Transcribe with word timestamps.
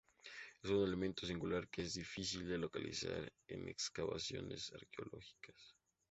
Es 0.63 0.71
un 0.71 0.83
elemento 0.83 1.27
singular 1.27 1.67
que 1.69 1.83
es 1.83 1.93
difícil 1.93 2.47
de 2.49 2.57
localizar 2.57 3.31
en 3.47 3.67
excavaciones 3.69 4.73
arqueológicas. 4.73 5.75